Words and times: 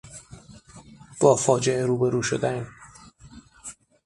با 1.19 1.35
فاجعه 1.35 1.85
روبرو 1.85 2.21
شدن 2.23 2.67